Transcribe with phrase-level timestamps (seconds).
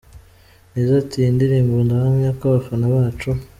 [0.71, 3.29] Nizzo ati, Iyi ndirimbo ndahamya ko abafana bacu.